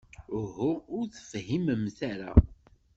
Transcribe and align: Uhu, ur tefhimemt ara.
Uhu, 0.39 0.71
ur 0.97 1.05
tefhimemt 1.07 1.99
ara. 2.11 2.31